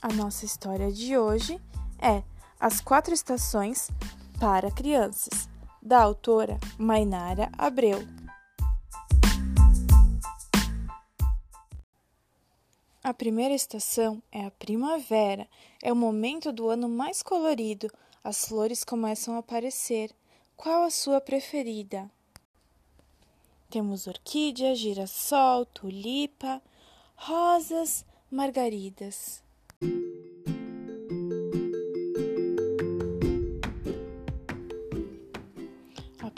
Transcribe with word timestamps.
A 0.00 0.12
nossa 0.12 0.44
história 0.44 0.92
de 0.92 1.18
hoje 1.18 1.60
é 2.00 2.22
As 2.60 2.80
Quatro 2.80 3.12
Estações 3.12 3.90
para 4.38 4.70
Crianças, 4.70 5.48
da 5.82 6.00
autora 6.00 6.56
Mainara 6.78 7.50
Abreu. 7.58 7.98
A 13.02 13.12
primeira 13.12 13.52
estação 13.52 14.22
é 14.30 14.46
a 14.46 14.52
primavera, 14.52 15.48
é 15.82 15.92
o 15.92 15.96
momento 15.96 16.52
do 16.52 16.68
ano 16.68 16.88
mais 16.88 17.20
colorido, 17.20 17.90
as 18.22 18.46
flores 18.46 18.84
começam 18.84 19.34
a 19.34 19.38
aparecer. 19.38 20.14
Qual 20.56 20.84
a 20.84 20.90
sua 20.90 21.20
preferida? 21.20 22.08
Temos 23.68 24.06
orquídea, 24.06 24.76
girassol, 24.76 25.66
tulipa, 25.66 26.62
rosas, 27.16 28.04
margaridas. 28.30 29.47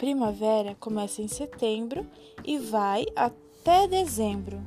Primavera 0.01 0.75
começa 0.79 1.21
em 1.21 1.27
setembro 1.27 2.09
e 2.43 2.57
vai 2.57 3.05
até 3.15 3.87
dezembro. 3.87 4.59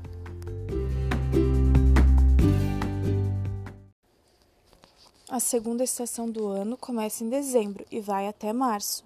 A 5.29 5.41
segunda 5.41 5.83
estação 5.83 6.31
do 6.31 6.47
ano 6.47 6.77
começa 6.77 7.25
em 7.25 7.29
dezembro 7.29 7.85
e 7.91 8.01
vai 8.01 8.29
até 8.29 8.53
março. 8.53 9.05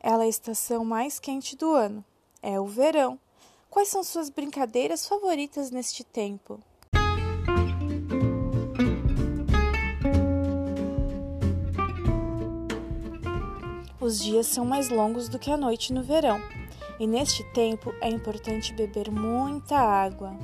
Ela 0.00 0.24
é 0.24 0.26
a 0.26 0.28
estação 0.28 0.84
mais 0.84 1.20
quente 1.20 1.54
do 1.54 1.70
ano. 1.70 2.04
É 2.42 2.58
o 2.58 2.66
verão. 2.66 3.16
Quais 3.70 3.86
são 3.86 4.02
suas 4.02 4.28
brincadeiras 4.28 5.06
favoritas 5.06 5.70
neste 5.70 6.02
tempo? 6.02 6.58
Os 14.00 14.18
dias 14.18 14.46
são 14.46 14.64
mais 14.64 14.88
longos 14.88 15.28
do 15.28 15.38
que 15.38 15.50
a 15.50 15.58
noite 15.58 15.92
no 15.92 16.02
verão, 16.02 16.40
e 16.98 17.06
neste 17.06 17.44
tempo 17.52 17.92
é 18.00 18.08
importante 18.08 18.72
beber 18.72 19.10
muita 19.10 19.76
água. 19.76 20.34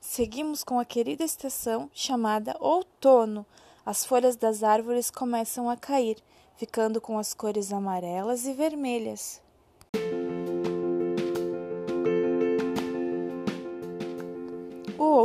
Seguimos 0.00 0.64
com 0.64 0.80
a 0.80 0.84
querida 0.84 1.22
estação 1.22 1.88
chamada 1.94 2.56
outono. 2.58 3.46
As 3.84 4.04
folhas 4.04 4.34
das 4.34 4.64
árvores 4.64 5.12
começam 5.12 5.70
a 5.70 5.76
cair, 5.76 6.16
ficando 6.56 7.00
com 7.00 7.18
as 7.18 7.32
cores 7.32 7.72
amarelas 7.72 8.46
e 8.46 8.52
vermelhas. 8.52 9.45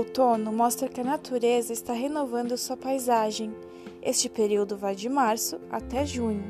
Outono 0.01 0.51
mostra 0.51 0.89
que 0.89 0.99
a 0.99 1.03
natureza 1.03 1.71
está 1.71 1.93
renovando 1.93 2.57
sua 2.57 2.75
paisagem. 2.75 3.55
Este 4.01 4.27
período 4.27 4.75
vai 4.75 4.95
de 4.95 5.07
março 5.07 5.61
até 5.69 6.05
junho. 6.05 6.43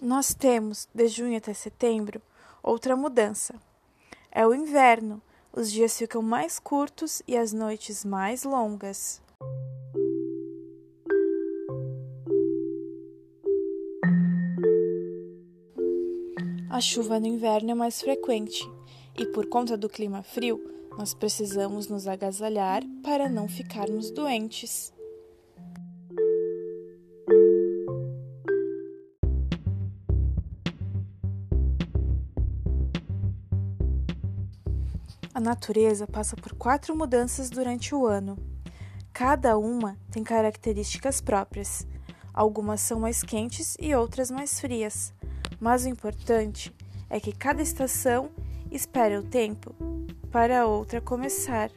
Nós 0.00 0.32
temos, 0.32 0.88
de 0.94 1.08
junho 1.08 1.36
até 1.36 1.52
setembro, 1.52 2.22
outra 2.62 2.96
mudança. 2.96 3.56
É 4.30 4.46
o 4.46 4.54
inverno. 4.54 5.20
Os 5.52 5.70
dias 5.72 5.98
ficam 5.98 6.22
mais 6.22 6.60
curtos 6.60 7.20
e 7.26 7.36
as 7.36 7.52
noites 7.52 8.04
mais 8.04 8.44
longas. 8.44 9.20
A 16.70 16.80
chuva 16.80 17.18
no 17.18 17.26
inverno 17.26 17.72
é 17.72 17.74
mais 17.74 18.00
frequente 18.00 18.77
e, 19.18 19.26
por 19.26 19.46
conta 19.46 19.76
do 19.76 19.88
clima 19.88 20.22
frio, 20.22 20.62
nós 20.96 21.12
precisamos 21.12 21.88
nos 21.88 22.06
agasalhar 22.06 22.82
para 23.02 23.28
não 23.28 23.48
ficarmos 23.48 24.10
doentes. 24.10 24.92
A 35.34 35.40
natureza 35.40 36.06
passa 36.06 36.34
por 36.34 36.54
quatro 36.54 36.96
mudanças 36.96 37.50
durante 37.50 37.94
o 37.94 38.06
ano. 38.06 38.38
Cada 39.12 39.58
uma 39.58 39.98
tem 40.10 40.24
características 40.24 41.20
próprias. 41.20 41.86
Algumas 42.32 42.80
são 42.80 43.00
mais 43.00 43.22
quentes 43.22 43.76
e 43.80 43.94
outras 43.94 44.30
mais 44.30 44.60
frias 44.60 45.12
mas 45.60 45.84
o 45.84 45.88
importante 45.88 46.74
é 47.10 47.18
que 47.18 47.32
cada 47.32 47.62
estação 47.62 48.30
espera 48.70 49.18
o 49.18 49.22
tempo 49.22 49.74
para 50.30 50.60
a 50.60 50.66
outra 50.66 51.00
começar. 51.00 51.70